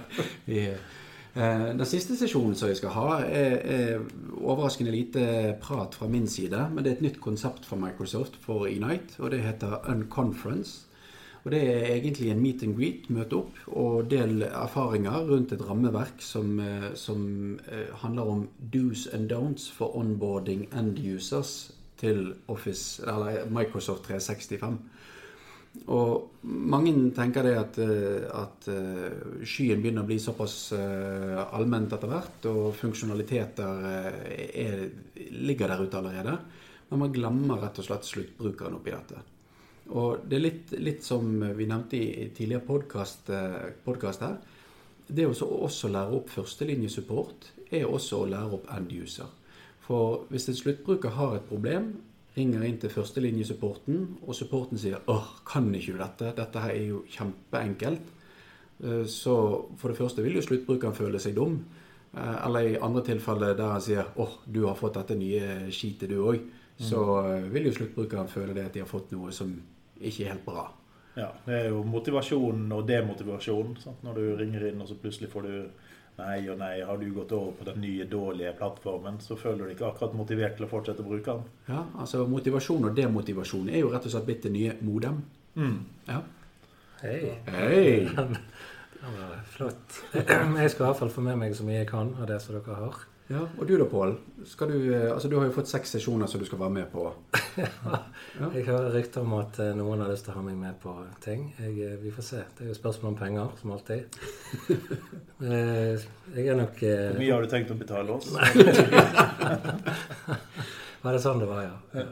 Vi, 0.47 0.69
eh, 0.71 1.67
den 1.75 1.85
siste 1.91 2.15
sesjonen 2.21 2.55
som 2.55 2.71
jeg 2.71 2.79
skal 2.79 2.95
ha, 2.95 3.09
er, 3.27 3.59
er 3.75 4.07
overraskende 4.39 4.95
lite 4.95 5.27
prat 5.63 5.99
fra 5.99 6.07
min 6.11 6.31
side. 6.31 6.69
Men 6.71 6.87
det 6.87 6.93
er 6.93 7.01
et 7.01 7.07
nytt 7.09 7.21
konsept 7.25 7.67
fra 7.67 7.81
Microsoft 7.81 8.39
for 8.45 8.69
Unite, 8.71 9.19
og 9.19 9.35
det 9.35 9.43
heter 9.43 9.81
Unconference. 9.91 10.87
Og 11.45 11.51
Det 11.53 11.61
er 11.61 11.91
egentlig 11.93 12.31
en 12.33 12.41
meet 12.41 12.63
and 12.65 12.73
greet, 12.73 13.09
møte 13.13 13.37
opp 13.37 13.59
og 13.77 14.07
del 14.09 14.47
erfaringer 14.47 15.27
rundt 15.29 15.51
et 15.53 15.65
rammeverk 15.69 16.23
som, 16.25 16.55
eh, 16.61 16.95
som 16.97 17.59
eh, 17.69 17.91
handler 18.01 18.31
om 18.33 18.47
do's 18.73 19.05
and 19.13 19.29
don'ts 19.29 19.69
for 19.71 19.93
onboarding 19.97 20.65
end 20.73 20.99
users 20.99 21.75
til 22.01 22.33
Office, 22.49 23.03
eller 23.03 23.45
Microsoft 23.51 24.09
365. 24.09 24.79
Og 25.87 26.31
mange 26.43 26.95
tenker 27.13 27.43
det 27.43 27.55
at, 27.59 27.79
eh, 27.79 28.25
at 28.33 28.71
skyen 29.45 29.85
begynner 29.85 30.03
å 30.03 30.09
bli 30.09 30.19
såpass 30.19 30.73
allment 30.73 31.93
etter 31.93 32.09
hvert, 32.09 32.49
og 32.49 32.73
funksjonaliteter 32.81 33.85
er, 34.49 34.89
ligger 35.31 35.69
der 35.69 35.85
ute 35.85 36.01
allerede. 36.01 36.39
Men 36.89 37.05
man 37.05 37.13
glemmer 37.13 37.61
rett 37.61 37.79
og 37.79 37.91
slett 37.91 38.09
sluttbrukeren 38.09 38.81
oppi 38.81 38.97
dette. 38.97 39.34
Og 39.93 40.25
det 40.29 40.39
er 40.39 40.45
litt, 40.47 40.73
litt 40.81 41.05
som 41.05 41.29
vi 41.57 41.67
nevnte 41.69 41.99
i 41.99 42.29
tidligere 42.33 42.65
podkast 43.85 44.23
her. 44.25 44.39
Det 45.07 45.27
å 45.29 45.35
også 45.67 45.91
lære 45.93 46.17
opp 46.17 46.31
førstelinjesupport 46.33 47.51
er 47.75 47.85
også 47.85 48.23
å 48.23 48.29
lære 48.31 48.57
opp 48.57 48.71
end 48.73 48.93
user. 48.97 49.29
For 49.85 50.25
hvis 50.31 50.49
en 50.49 50.57
sluttbruker 50.57 51.13
har 51.19 51.37
et 51.37 51.49
problem, 51.49 51.91
ringer 52.35 52.65
inn 52.67 52.79
til 52.81 52.91
førstelinjesupporten, 52.91 54.07
og 54.25 54.35
supporten 54.35 54.81
sier 54.81 55.05
åh, 55.13 55.27
kan 55.47 55.69
ikke 55.77 55.93
du 55.93 56.01
dette? 56.01 56.33
Dette 56.39 56.63
her 56.65 56.73
er 56.73 56.87
jo 56.89 57.05
kjempeenkelt. 57.11 58.09
Eh, 58.83 59.05
Så 59.07 59.35
for 59.77 59.89
det 59.89 59.99
første 59.99 60.23
vil 60.23 60.35
jo 60.35 60.43
sluttbrukeren 60.43 60.97
føle 60.97 61.21
seg 61.21 61.37
dum. 61.37 61.61
Eh, 62.17 62.47
Eller 62.47 62.61
i 62.73 62.81
andre 62.81 63.05
tilfeller 63.05 63.55
der 63.55 63.77
han 63.77 63.81
sier 63.81 64.09
åh, 64.17 64.39
du 64.51 64.65
har 64.67 64.75
fått 64.75 64.95
dette 64.95 65.15
nye 65.15 65.71
skitet 65.71 66.09
du 66.09 66.25
òg. 66.25 66.41
Så 66.81 66.99
eh, 67.37 67.53
vil 67.53 67.67
jo 67.69 67.73
sluttbrukeren 67.77 68.29
føle 68.29 68.55
det 68.55 68.65
at 68.65 68.73
de 68.73 68.81
har 68.81 68.89
fått 68.91 69.13
noe 69.13 69.31
som 69.33 69.53
ikke 70.01 70.29
helt 70.31 70.45
bra. 70.47 70.69
Ja, 71.15 71.29
Det 71.47 71.55
er 71.55 71.69
jo 71.71 71.83
motivasjon 71.87 72.73
og 72.73 72.87
demotivasjon. 72.89 73.77
Sant? 73.79 74.03
Når 74.03 74.15
du 74.15 74.37
ringer 74.37 74.67
inn 74.69 74.81
og 74.83 74.89
så 74.89 74.97
plutselig 74.99 75.31
får 75.31 75.43
du 75.49 75.57
Nei 76.15 76.45
og 76.47 76.61
nei, 76.61 76.77
har 76.87 76.95
du 76.95 77.09
gått 77.11 77.33
over 77.35 77.57
på 77.59 77.65
den 77.67 77.81
nye, 77.83 78.05
dårlige 78.07 78.53
plattformen, 78.55 79.17
så 79.19 79.35
føler 79.35 79.57
du 79.57 79.65
deg 79.65 79.73
ikke 79.75 79.89
akkurat 79.89 80.13
motivert 80.15 80.55
til 80.55 80.67
å 80.67 80.69
fortsette 80.71 81.03
å 81.03 81.09
bruke 81.09 81.33
den. 81.33 81.49
Ja, 81.67 81.81
altså 81.99 82.21
Motivasjon 82.31 82.87
og 82.87 82.95
demotivasjon 82.95 83.67
er 83.73 83.83
jo 83.83 83.89
rett 83.91 84.07
og 84.07 84.15
slett 84.15 84.29
blitt 84.29 84.47
det 84.47 84.53
nye 84.55 84.77
modem. 84.87 85.19
Ja. 86.07 86.21
Hei. 87.03 87.33
Hei! 87.51 88.07
Det 89.05 89.11
var 89.19 89.41
flott. 89.53 89.97
Jeg 90.15 90.71
skal 90.71 90.85
i 90.85 90.87
hvert 90.87 91.01
fall 91.03 91.11
få 91.13 91.25
med 91.27 91.37
meg 91.37 91.59
så 91.59 91.67
mye 91.67 91.83
jeg 91.83 91.89
kan 91.91 92.15
av 92.15 92.29
det 92.31 92.39
som 92.41 92.55
dere 92.55 92.79
har. 92.79 93.03
Ja, 93.27 93.41
Og 93.59 93.65
du 93.67 93.79
da, 93.81 93.85
Pål? 93.89 94.11
Du 94.69 94.95
eh, 94.95 95.13
altså 95.13 95.29
du 95.33 95.39
har 95.39 95.47
jo 95.49 95.53
fått 95.57 95.69
seks 95.71 95.95
sesjoner 95.97 96.29
som 96.29 96.41
du 96.43 96.45
skal 96.45 96.59
være 96.61 96.75
med 96.75 96.91
på. 96.93 97.07
Jeg 98.55 98.67
hører 98.67 98.91
rykter 98.93 99.25
om 99.25 99.33
at 99.39 99.57
eh, 99.65 99.71
noen 99.79 100.03
har 100.05 100.11
lyst 100.13 100.27
til 100.27 100.35
å 100.35 100.37
ha 100.37 100.43
meg 100.45 100.59
med 100.61 100.77
på 100.83 100.93
ting. 101.25 101.47
Jeg, 101.57 101.73
eh, 101.87 101.95
vi 102.03 102.13
får 102.13 102.27
se. 102.27 102.43
Det 102.59 102.67
er 102.67 102.69
jo 102.75 102.77
spørsmål 102.77 103.15
om 103.15 103.19
penger, 103.23 103.47
som 103.61 103.73
alltid. 103.77 104.01
Eh, 105.45 105.99
Jeg 106.33 106.47
er 106.49 106.57
nok 106.57 106.79
Hvor 106.79 107.19
mye 107.19 107.33
har 107.35 107.43
du 107.43 107.49
tenkt 107.51 107.73
å 107.75 107.77
betale 107.77 108.15
oss? 108.15 108.29
Var 111.05 111.13
det 111.13 111.21
sånn 111.21 111.43
det 111.43 111.49
var, 111.51 111.67
ja? 111.67 112.05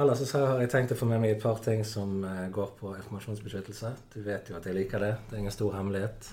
Ellers 0.00 0.22
så 0.30 0.44
har 0.46 0.62
jeg 0.62 0.70
tenkt 0.72 0.94
å 0.94 0.96
få 0.96 1.08
med 1.10 1.20
meg 1.20 1.34
et 1.34 1.42
par 1.42 1.58
ting 1.64 1.82
som 1.84 2.22
går 2.54 2.70
på 2.78 2.94
informasjonsbeskyttelse. 3.00 3.90
Du 4.14 4.22
vet 4.24 4.48
jo 4.48 4.56
at 4.56 4.68
jeg 4.70 4.78
liker 4.78 5.02
det. 5.04 5.10
Det 5.28 5.36
er 5.36 5.42
ingen 5.42 5.52
stor 5.52 5.74
hemmelighet. 5.76 6.30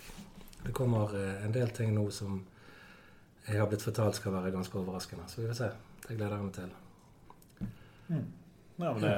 Det 0.65 0.73
kommer 0.73 1.07
en 1.45 1.53
del 1.53 1.69
ting 1.73 1.93
nå 1.93 2.09
som 2.13 2.45
jeg 3.45 3.59
har 3.59 3.67
blitt 3.69 3.85
fortalt 3.85 4.15
skal 4.17 4.33
være 4.33 4.51
ganske 4.55 4.79
overraskende. 4.79 5.25
Så 5.29 5.41
vi 5.41 5.47
får 5.51 5.59
se. 5.59 5.69
Det 6.07 6.17
gleder 6.17 6.35
jeg 6.35 6.45
meg 6.45 6.53
til. 6.53 6.71
Mm. 8.07 8.25
Ja, 8.79 8.93
men 8.93 9.01
det 9.01 9.09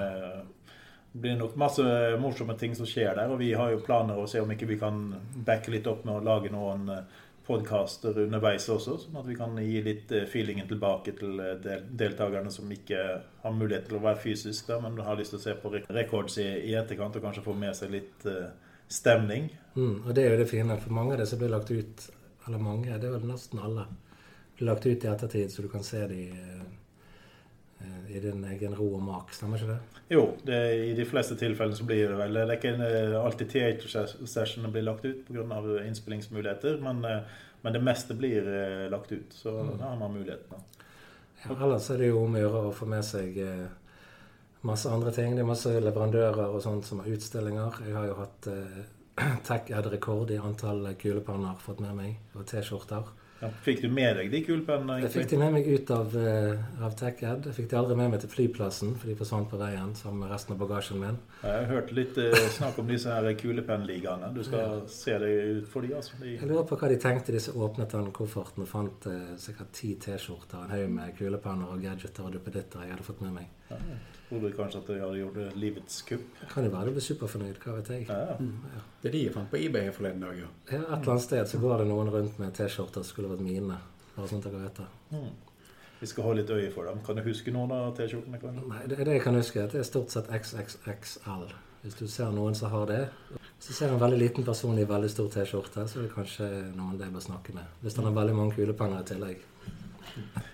blir 1.21 1.37
nok 1.37 1.55
masse 1.55 1.83
morsomme 2.21 2.57
ting 2.57 2.75
som 2.75 2.87
skjer 2.87 3.15
der, 3.15 3.31
og 3.31 3.39
vi 3.41 3.53
har 3.57 3.71
jo 3.73 3.83
planer 3.85 4.17
å 4.17 4.27
se 4.29 4.41
om 4.41 4.51
ikke 4.53 4.69
vi 4.69 4.79
kan 4.81 5.07
backe 5.45 5.73
litt 5.73 5.87
opp 5.89 6.05
med 6.05 6.17
å 6.17 6.25
lage 6.25 6.51
noen 6.53 6.89
eh, 6.93 7.23
podkaster 7.47 8.17
underveis 8.25 8.67
også, 8.69 8.97
sånn 9.03 9.19
at 9.21 9.27
vi 9.29 9.37
kan 9.39 9.55
gi 9.61 9.81
litt 9.85 10.11
eh, 10.11 10.27
feelingen 10.29 10.67
tilbake 10.69 11.15
til 11.19 11.39
eh, 11.43 11.83
deltakerne 12.01 12.51
som 12.53 12.71
ikke 12.73 13.03
har 13.43 13.55
mulighet 13.55 13.87
til 13.89 13.99
å 13.99 14.03
være 14.05 14.23
fysisk, 14.23 14.67
der, 14.69 14.81
men 14.83 14.99
har 15.05 15.19
lyst 15.19 15.35
til 15.35 15.41
å 15.41 15.45
se 15.47 15.55
på 15.61 15.73
records 15.87 16.39
i, 16.43 16.47
i 16.71 16.75
etterkant 16.79 17.19
og 17.19 17.27
kanskje 17.29 17.45
få 17.45 17.55
med 17.57 17.77
seg 17.77 17.93
litt 17.95 18.27
stemning. 18.87 19.49
Mm, 19.75 20.03
og 20.05 20.11
det 20.15 20.25
er 20.25 20.35
jo 20.35 20.41
det 20.41 20.51
fine, 20.51 20.79
for 20.81 20.95
mange 20.95 21.15
av 21.15 21.23
det 21.23 21.29
som 21.29 21.39
blir 21.41 21.53
lagt 21.53 21.71
ut, 21.71 22.09
eller 22.47 22.61
mange, 22.61 22.91
det 22.93 23.09
er 23.09 23.15
vel 23.17 23.29
nesten 23.29 23.63
alle, 23.63 23.87
blir 24.57 24.71
lagt 24.71 24.85
ut 24.87 25.03
i 25.03 25.09
ettertid, 25.11 25.51
så 25.53 25.65
du 25.65 25.71
kan 25.71 25.83
se 25.85 26.05
de 26.09 26.27
i 28.09 28.19
din 28.19 28.43
egen 28.45 28.75
ro 28.75 28.87
og 28.97 29.03
mak, 29.03 29.33
stemmer 29.35 29.59
ikke 29.59 29.75
det? 29.75 30.03
Jo, 30.09 30.23
det, 30.47 30.59
i 30.87 30.93
de 30.97 31.05
fleste 31.05 31.35
tilfellene 31.39 31.77
så 31.77 31.85
blir 31.87 32.07
det 32.11 32.19
vel 32.19 32.37
Det 32.37 32.45
er 32.45 32.53
ikke 32.55 32.73
eh, 32.87 33.17
alltid 33.19 33.51
theater-sessionene 33.51 34.71
blir 34.71 34.85
lagt 34.87 35.05
ut 35.05 35.27
pga. 35.27 35.43
innspillingsmuligheter, 35.83 36.79
men, 36.81 37.03
eh, 37.05 37.35
men, 37.61 37.73
det 37.73 37.83
meste 37.83 38.15
blir 38.15 38.47
eh, 38.47 38.89
lagt 38.89 39.11
ut. 39.11 39.33
Så 39.33 39.51
mm. 39.51 39.77
da 39.77 39.91
har 39.91 39.99
man 39.99 40.13
muligheten. 40.13 40.63
Ja, 41.43 41.53
ellers 41.53 41.89
er 41.89 41.97
det 41.97 42.07
jo 42.07 42.23
om 42.23 42.35
å 42.35 42.41
gjøre 42.41 42.63
å 42.69 42.73
få 42.73 42.87
med 42.89 43.05
seg 43.05 43.37
masse 44.65 44.89
andre 44.89 45.11
ting. 45.13 45.35
Det 45.35 45.43
er 45.43 45.51
masse 45.51 45.69
leverandører 45.69 46.47
og 46.49 46.63
sånt 46.63 46.87
som 46.87 47.03
har 47.03 47.11
utstillinger. 47.13 47.83
Jeg 47.85 47.93
har 47.93 48.07
jo 48.07 48.17
hatt 48.23 48.49
Tech 49.47 49.69
Ed-rekord 49.69 50.31
i 50.33 50.41
antall 50.41 50.87
kulepenner 50.97 51.59
fått 51.61 51.83
med 51.83 51.93
meg, 51.99 52.17
og 52.33 52.47
T-skjorter. 52.49 53.13
Ja, 53.37 53.49
fikk 53.61 53.83
du 53.83 53.89
med 53.93 54.15
deg 54.17 54.31
de 54.33 54.39
kulepennene? 54.41 54.95
Jeg 55.03 55.11
fikk 55.13 55.27
de 55.29 55.37
med 55.37 55.53
meg 55.53 55.67
ut 55.69 55.91
av, 55.93 56.15
uh, 56.17 56.85
av 56.87 56.95
TechEd. 56.97 57.45
Jeg 57.49 57.57
fikk 57.59 57.67
de 57.69 57.77
aldri 57.77 57.97
med 57.99 58.09
meg 58.13 58.23
til 58.23 58.31
flyplassen, 58.33 58.95
for 58.97 59.11
de 59.11 59.17
forsvant 59.19 59.49
på 59.51 59.59
veien 59.61 59.93
sammen 59.99 60.23
med 60.23 60.33
resten 60.33 60.55
av 60.55 60.63
bagasjen 60.63 60.97
min. 61.03 61.19
Jeg 61.43 61.53
har 61.53 61.69
hørt 61.69 61.93
litt 61.93 62.17
uh, 62.17 62.37
snakk 62.57 62.81
om 62.81 62.89
disse 62.89 63.13
her 63.13 63.29
kulepennligaene. 63.37 64.31
Du 64.33 64.41
skal 64.47 64.63
ja. 64.63 64.81
se 64.89 65.19
deg 65.21 65.59
ut 65.59 65.69
for 65.69 65.85
de, 65.85 65.93
altså. 65.99 66.17
De... 66.23 66.33
Jeg 66.33 66.49
lurer 66.49 66.65
på 66.71 66.81
hva 66.81 66.89
de 66.89 66.97
tenkte 67.05 67.35
de 67.35 67.43
som 67.45 67.61
åpnet 67.61 67.93
den 67.93 68.09
kofferten 68.17 68.65
og 68.65 68.71
fant 68.73 69.09
uh, 69.11 69.35
sikkert 69.41 69.73
ti 69.77 69.93
T-skjorter, 70.01 70.65
en 70.65 70.73
haug 70.73 70.97
med 70.97 71.13
kulepenner 71.19 71.77
og 71.77 71.85
gadgeter 71.85 72.25
og 72.25 72.33
duppeditter 72.33 72.87
jeg 72.87 72.95
hadde 72.95 73.05
fått 73.05 73.21
med 73.21 73.37
meg. 73.37 73.53
Ja. 73.69 73.77
Tror 74.27 74.41
du 74.43 74.51
kanskje 74.51 74.79
at 74.81 74.89
de 74.91 74.95
hadde 74.99 75.19
gjort 75.21 75.55
livets 75.55 76.01
kupp? 76.07 76.39
Kan 76.51 76.65
jo 76.67 76.71
være 76.73 76.89
du 76.89 76.97
blir 76.97 77.03
superfornøyd. 77.05 77.59
Hva 77.63 77.77
vet 77.77 77.91
jeg. 77.93 78.07
Ja. 78.09 78.35
Mm, 78.35 78.65
ja. 78.73 78.81
Det 78.99 79.07
er 79.07 79.13
de 79.13 79.21
jeg 79.23 79.35
fant 79.37 79.47
på 79.51 79.59
eBay 79.61 79.91
forleden 79.95 80.25
dag, 80.25 80.41
ja. 80.41 80.49
ja. 80.67 80.79
Et 80.81 80.95
eller 80.97 81.11
annet 81.13 81.23
sted 81.23 81.47
så 81.47 81.59
går 81.63 81.83
det 81.83 81.85
noen 81.87 82.11
rundt 82.11 82.41
med 82.41 82.51
T-skjorter 82.57 83.05
skulle 83.07 83.26
vært 83.33 83.45
mine. 83.45 83.77
Bare 84.15 84.31
sånn 84.31 84.41
at 84.41 84.49
dere 84.49 84.63
vet 84.63 84.81
det. 84.81 84.87
Mm. 85.13 85.29
Vi 85.99 86.09
skal 86.09 86.27
ha 86.27 86.33
litt 86.37 86.51
øye 86.53 86.69
for 86.73 86.85
dem. 86.85 86.99
Kan 87.05 87.17
du 87.17 87.23
huske 87.25 87.53
noen 87.53 87.73
av 87.73 87.95
T-skjortene? 87.97 88.51
Nei, 88.69 88.83
det, 88.89 88.99
det 89.01 89.15
jeg 89.17 89.23
kan 89.23 89.37
huske, 89.37 89.63
det 89.71 89.79
er 89.81 89.87
stort 89.87 90.13
sett 90.13 90.29
XXXL. 90.29 91.47
Hvis 91.81 91.97
du 91.97 92.07
ser 92.11 92.33
noen 92.35 92.57
som 92.57 92.73
har 92.73 92.85
det. 92.89 93.03
Hvis 93.31 93.69
du 93.69 93.73
ser 93.77 93.93
en 93.93 94.01
veldig 94.01 94.19
liten 94.19 94.45
person 94.45 94.77
i 94.77 94.85
veldig 94.89 95.09
stor 95.09 95.29
T-skjorte, 95.33 95.87
så 95.89 95.99
er 95.99 96.05
det 96.05 96.13
kanskje 96.13 96.49
noen 96.75 96.99
de 96.99 97.09
bør 97.13 97.25
snakke 97.25 97.55
med. 97.55 97.77
Hvis 97.81 97.97
han 97.97 98.09
har 98.09 98.17
veldig 98.17 98.35
mange 98.37 98.57
kulepenner 98.57 99.01
i 99.01 99.09
tillegg. 99.09 99.45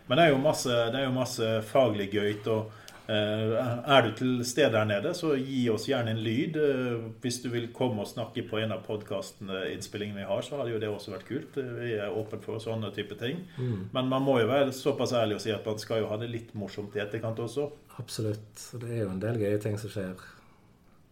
Men 0.08 0.20
det 0.20 0.26
er 0.26 0.32
jo 0.32 0.40
masse, 0.44 0.80
det 0.94 1.00
er 1.00 1.08
jo 1.08 1.16
masse 1.16 1.52
faglig 1.70 2.10
gøyt. 2.14 2.48
og 2.52 2.83
er 3.12 4.06
du 4.06 4.12
til 4.16 4.46
stede 4.48 4.72
der 4.72 4.86
nede, 4.88 5.12
så 5.18 5.34
gi 5.36 5.66
oss 5.72 5.88
gjerne 5.90 6.14
en 6.14 6.22
lyd. 6.24 6.56
Eh, 6.56 7.08
hvis 7.24 7.42
du 7.44 7.50
vil 7.52 7.68
komme 7.76 8.04
og 8.04 8.08
snakke 8.08 8.46
på 8.48 8.62
en 8.62 8.72
av 8.76 8.84
podkastinnspillingene 8.88 10.22
vi 10.22 10.28
har, 10.30 10.44
så 10.46 10.60
hadde 10.60 10.72
jo 10.72 10.80
det 10.80 10.92
også 10.92 11.16
vært 11.16 11.28
kult. 11.28 11.58
Eh, 11.60 11.72
vi 11.82 11.94
er 11.98 12.16
åpne 12.16 12.40
for 12.44 12.64
sånne 12.64 12.94
type 12.96 13.18
ting. 13.20 13.44
Mm. 13.58 13.90
Men 13.96 14.12
man 14.12 14.24
må 14.24 14.38
jo 14.40 14.48
være 14.52 14.76
såpass 14.76 15.16
ærlig 15.20 15.40
og 15.40 15.44
si 15.44 15.52
at 15.52 15.68
man 15.68 15.82
skal 15.82 16.04
jo 16.04 16.12
ha 16.12 16.20
det 16.22 16.32
litt 16.32 16.54
morsomt 16.56 16.96
i 16.96 17.04
etterkant 17.04 17.44
også. 17.44 17.70
Absolutt. 18.00 18.70
Det 18.80 18.90
er 18.90 19.04
jo 19.04 19.12
en 19.12 19.24
del 19.24 19.42
gøye 19.42 19.60
ting 19.64 19.76
som 19.82 19.92
skjer. 19.94 20.30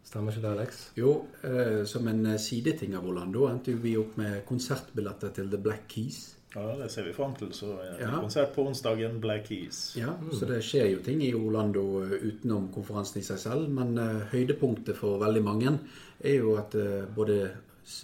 Stemmer 0.07 0.33
ikke 0.33 0.43
det, 0.43 0.53
Alex? 0.57 0.83
Jo, 0.98 1.15
eh, 1.48 1.81
som 1.88 2.07
en 2.12 2.38
sideting 2.39 2.95
av 3.00 3.07
Orlando 3.07 3.48
endte 3.51 3.75
vi 3.79 3.98
opp 4.00 4.17
med 4.19 4.41
konsertbilletter 4.48 5.36
til 5.36 5.51
The 5.51 5.60
Black 5.60 5.88
Keys. 5.91 6.24
Ja, 6.53 6.75
det 6.75 6.89
ser 6.91 7.03
vi 7.08 7.13
fram 7.15 7.34
til. 7.36 7.53
Så 7.55 7.72
ja. 8.00 8.12
konsert 8.20 8.51
på 8.55 8.65
onsdagen, 8.67 9.20
Black 9.24 9.48
Keys. 9.48 9.96
Ja, 9.96 10.13
mm. 10.20 10.31
så 10.36 10.48
det 10.50 10.60
skjer 10.67 10.89
jo 10.91 11.01
ting 11.03 11.24
i 11.24 11.34
Orlando 11.38 12.03
eh, 12.03 12.17
utenom 12.27 12.67
konferansen 12.75 13.22
i 13.22 13.25
seg 13.25 13.39
selv. 13.39 13.70
Men 13.72 13.96
uh, 14.00 14.25
høydepunktet 14.34 15.00
for 15.00 15.22
veldig 15.22 15.43
mange 15.46 15.77
er 16.20 16.41
jo 16.41 16.58
at 16.60 16.75
uh, 16.75 17.05
både 17.15 17.46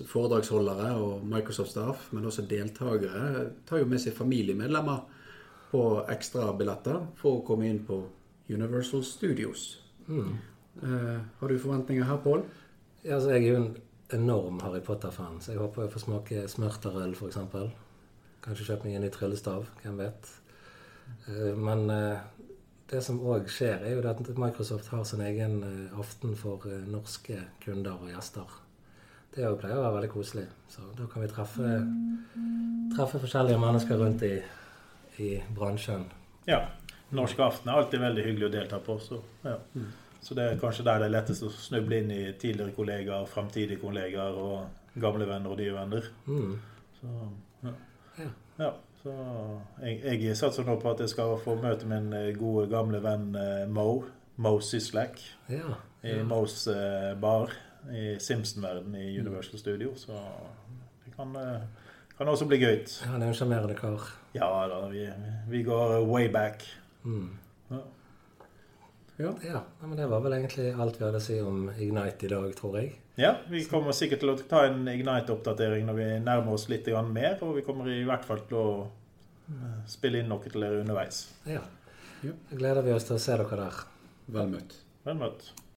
foredragsholdere 0.08 0.94
og 1.00 1.26
Microsoft-staff, 1.28 2.10
men 2.16 2.26
også 2.28 2.48
deltakere, 2.50 3.50
tar 3.68 3.84
jo 3.84 3.90
med 3.90 4.02
seg 4.02 4.16
familiemedlemmer 4.18 5.04
på 5.72 5.82
ekstrabilletter 6.10 7.04
for 7.20 7.40
å 7.40 7.44
komme 7.48 7.68
inn 7.70 7.84
på 7.86 8.00
Universal 8.50 9.04
Studios. 9.06 9.68
Mm. 10.08 10.32
Uh, 10.82 11.20
har 11.42 11.52
du 11.52 11.60
forventninger 11.60 12.08
her, 12.08 12.24
Pål? 12.24 12.46
Ja, 13.04 13.18
altså, 13.20 13.36
jeg 13.36 13.44
er 13.44 13.52
jo 13.52 13.60
en 13.66 13.76
enorm 14.18 14.64
Harry 14.64 14.80
Potter-fan, 14.84 15.42
så 15.44 15.52
jeg 15.54 15.62
håper 15.62 15.86
jeg 15.86 15.94
får 15.98 16.06
smake 16.06 16.48
smørterøl, 16.56 17.14
f.eks. 17.18 17.44
Kanskje 18.48 18.70
kjøpe 18.70 18.88
meg 18.88 18.96
en 18.96 19.04
ny 19.04 19.12
tryllestav. 19.12 19.66
Hvem 19.84 19.98
vet. 20.00 20.30
Eh, 21.28 21.56
men 21.60 21.90
eh, 21.92 22.20
det 22.88 23.02
som 23.04 23.20
òg 23.20 23.50
skjer, 23.52 23.84
er 23.84 23.98
jo 23.98 24.06
at 24.08 24.22
Microsoft 24.40 24.88
har 24.94 25.04
sin 25.08 25.24
egen 25.26 25.60
eh, 25.68 26.00
aften 26.00 26.38
for 26.40 26.64
norske 26.88 27.42
kunder 27.64 28.00
og 28.00 28.14
gjester. 28.14 28.56
Det 29.36 29.50
pleier 29.60 29.78
å 29.78 29.84
være 29.84 29.98
veldig 29.98 30.14
koselig. 30.14 30.46
Så 30.72 30.88
da 30.98 31.06
kan 31.12 31.22
vi 31.26 31.30
treffe, 31.30 31.74
treffe 32.96 33.20
forskjellige 33.22 33.60
mennesker 33.62 34.00
rundt 34.00 34.24
i, 34.26 34.38
i, 35.22 35.34
bransjen. 35.54 36.08
Ja. 36.48 36.64
Norske 37.14 37.44
aften 37.44 37.70
er 37.70 37.82
alltid 37.82 38.02
veldig 38.02 38.24
hyggelig 38.26 38.48
å 38.48 38.54
delta 38.56 38.80
på. 38.84 38.96
Så, 39.04 39.20
ja. 39.44 39.58
mm. 39.76 39.92
så 40.24 40.40
det 40.40 40.48
er 40.48 40.64
kanskje 40.64 40.88
der 40.88 41.04
det 41.04 41.12
er 41.12 41.16
lettest 41.20 41.46
å 41.46 41.52
snuble 41.54 42.00
inn 42.00 42.16
i 42.16 42.24
tidligere 42.40 42.74
kollegaer, 42.76 43.28
framtidige 43.30 43.84
kollegaer 43.84 44.40
og 44.42 44.98
gamle 44.98 45.28
venner 45.30 45.54
og 45.54 45.62
nye 45.62 45.76
venner. 45.76 46.10
Mm. 46.26 46.58
Så, 46.98 47.14
ja. 47.68 47.76
Ja. 48.18 48.30
ja 48.60 48.72
så 49.04 49.14
jeg, 49.82 50.02
jeg, 50.04 50.38
satser 50.38 50.66
nå 50.68 50.78
på 50.82 50.92
at 50.92 51.02
jeg 51.04 51.12
skal 51.14 51.38
få 51.44 51.56
møte 51.62 51.88
min 51.90 52.12
eh, 52.16 52.34
gode, 52.38 52.68
gamle 52.72 53.02
venn 53.04 53.30
eh, 53.38 53.66
Mo. 53.70 54.04
Mo 54.38 54.58
Sislak. 54.62 55.22
Ja. 55.50 55.78
I 56.06 56.20
Mo's 56.28 56.66
eh, 56.70 57.14
bar 57.20 57.54
i 57.94 58.18
Simpson-verden 58.22 58.96
i. 59.00 59.10
Universal 59.20 59.60
Studio. 59.60 59.94
Så 59.98 60.18
det 61.06 61.14
kan, 61.16 61.34
kan 62.18 62.30
også 62.30 62.46
bli 62.50 62.60
gøy. 62.62 62.76
Ja, 62.84 63.14
han 63.14 63.24
er 63.24 63.32
en 63.32 63.38
sjarmerende 63.38 63.78
kar. 63.78 64.10
Ja 64.36 64.50
da, 64.70 64.84
vi, 64.92 65.08
vi, 65.50 65.64
går 65.66 66.02
way 66.06 66.30
back. 66.34 66.66
Mm. 67.04 67.32
Ja. 67.72 67.82
Ja. 69.18 69.34
ja. 69.44 69.62
men 69.82 69.98
Det 69.98 70.08
var 70.08 70.22
vel 70.22 70.36
egentlig 70.38 70.72
alt 70.74 71.00
vi 71.00 71.06
hadde 71.06 71.22
å 71.22 71.26
si 71.26 71.40
om 71.42 71.68
Ignite 71.74 72.28
i 72.28 72.32
dag, 72.32 72.52
tror 72.58 72.78
jeg. 72.80 72.94
Ja, 73.18 73.34
vi 73.50 73.64
kommer 73.66 73.96
sikkert 73.98 74.22
til 74.22 74.34
å 74.34 74.38
ta 74.38 74.68
en 74.68 74.86
Ignite-oppdatering 74.92 75.88
når 75.90 75.98
vi 75.98 76.08
nærmer 76.22 76.54
oss 76.54 76.68
litt 76.70 76.90
mer. 77.10 77.40
Og 77.42 77.56
vi 77.58 77.66
kommer 77.66 77.90
i 77.90 78.04
hvert 78.06 78.28
fall 78.28 78.44
til 78.50 78.60
å 78.62 78.68
eh, 79.50 79.80
spille 79.90 80.22
inn 80.22 80.30
noe 80.30 80.44
til 80.46 80.62
dere 80.62 80.84
underveis. 80.84 81.24
Ja. 81.50 81.64
Da 82.22 82.58
gleder 82.58 82.86
vi 82.86 82.94
oss 82.94 83.10
til 83.10 83.18
å 83.18 83.22
se 83.22 83.38
dere 83.42 83.64
der. 83.64 83.82
Vel 84.38 84.54
møtt. 84.54 84.78
Vel 85.08 85.18
møtt. 85.18 85.50